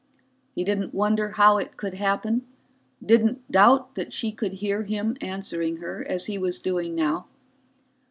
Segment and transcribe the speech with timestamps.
[0.55, 2.47] He didn't wonder how it could happen,
[3.05, 7.27] didn't doubt that she could hear him answering her, as he was doing now.